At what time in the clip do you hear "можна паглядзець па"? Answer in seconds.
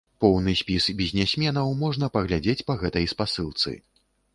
1.85-2.81